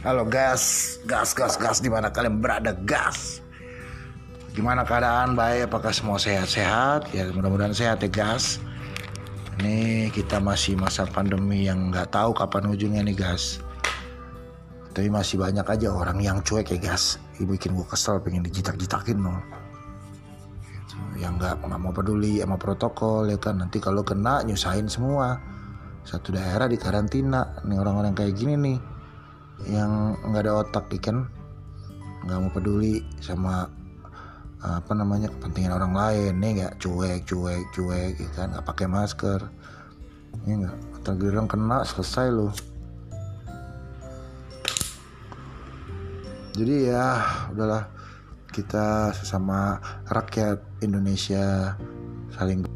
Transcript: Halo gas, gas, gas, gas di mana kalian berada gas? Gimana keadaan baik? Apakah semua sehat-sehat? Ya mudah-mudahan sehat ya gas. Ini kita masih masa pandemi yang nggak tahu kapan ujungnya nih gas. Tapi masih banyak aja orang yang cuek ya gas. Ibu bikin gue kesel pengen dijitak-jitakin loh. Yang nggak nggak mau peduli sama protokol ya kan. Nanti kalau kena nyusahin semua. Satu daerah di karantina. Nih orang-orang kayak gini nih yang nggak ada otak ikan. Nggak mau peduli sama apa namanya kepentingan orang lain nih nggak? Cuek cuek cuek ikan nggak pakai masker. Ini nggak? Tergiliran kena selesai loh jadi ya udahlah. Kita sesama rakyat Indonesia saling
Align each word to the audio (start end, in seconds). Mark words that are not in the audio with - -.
Halo 0.00 0.24
gas, 0.24 0.96
gas, 1.04 1.36
gas, 1.36 1.60
gas 1.60 1.84
di 1.84 1.92
mana 1.92 2.08
kalian 2.08 2.40
berada 2.40 2.72
gas? 2.88 3.44
Gimana 4.56 4.80
keadaan 4.80 5.36
baik? 5.36 5.68
Apakah 5.68 5.92
semua 5.92 6.16
sehat-sehat? 6.16 7.12
Ya 7.12 7.28
mudah-mudahan 7.28 7.76
sehat 7.76 8.00
ya 8.00 8.08
gas. 8.08 8.56
Ini 9.60 10.08
kita 10.08 10.40
masih 10.40 10.80
masa 10.80 11.04
pandemi 11.04 11.68
yang 11.68 11.92
nggak 11.92 12.16
tahu 12.16 12.32
kapan 12.32 12.72
ujungnya 12.72 13.04
nih 13.04 13.12
gas. 13.12 13.60
Tapi 14.96 15.12
masih 15.12 15.36
banyak 15.36 15.68
aja 15.68 15.92
orang 15.92 16.16
yang 16.24 16.40
cuek 16.40 16.72
ya 16.72 16.80
gas. 16.80 17.20
Ibu 17.36 17.60
bikin 17.60 17.76
gue 17.76 17.84
kesel 17.84 18.24
pengen 18.24 18.40
dijitak-jitakin 18.40 19.20
loh. 19.20 19.36
Yang 21.20 21.44
nggak 21.44 21.54
nggak 21.60 21.76
mau 21.76 21.92
peduli 21.92 22.40
sama 22.40 22.56
protokol 22.56 23.28
ya 23.28 23.36
kan. 23.36 23.60
Nanti 23.60 23.76
kalau 23.76 24.00
kena 24.00 24.48
nyusahin 24.48 24.88
semua. 24.88 25.36
Satu 26.08 26.32
daerah 26.32 26.72
di 26.72 26.80
karantina. 26.80 27.60
Nih 27.68 27.76
orang-orang 27.76 28.16
kayak 28.16 28.32
gini 28.32 28.56
nih 28.56 28.99
yang 29.68 30.16
nggak 30.24 30.46
ada 30.46 30.62
otak 30.64 30.88
ikan. 31.00 31.28
Nggak 32.24 32.38
mau 32.40 32.52
peduli 32.52 33.04
sama 33.20 33.68
apa 34.60 34.92
namanya 34.92 35.32
kepentingan 35.32 35.76
orang 35.76 35.92
lain 35.96 36.32
nih 36.40 36.50
nggak? 36.60 36.72
Cuek 36.80 37.28
cuek 37.28 37.62
cuek 37.74 38.14
ikan 38.30 38.56
nggak 38.56 38.66
pakai 38.66 38.86
masker. 38.88 39.40
Ini 40.46 40.52
nggak? 40.64 40.76
Tergiliran 41.00 41.48
kena 41.48 41.80
selesai 41.84 42.28
loh 42.28 42.52
jadi 46.60 46.92
ya 46.92 47.06
udahlah. 47.56 47.88
Kita 48.52 49.14
sesama 49.16 49.80
rakyat 50.10 50.82
Indonesia 50.84 51.72
saling 52.34 52.66